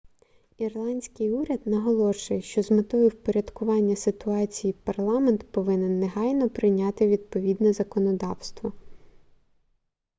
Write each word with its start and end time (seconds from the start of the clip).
ірландський 0.57 1.31
уряд 1.31 1.67
наголошує 1.67 2.41
що 2.41 2.63
з 2.63 2.71
метою 2.71 3.07
впорядкування 3.07 3.95
ситуації 3.95 4.73
парламент 4.73 5.51
повинен 5.51 5.99
негайно 5.99 6.49
прийняти 6.49 7.07
відповідне 7.07 7.73
законодавство 7.73 8.73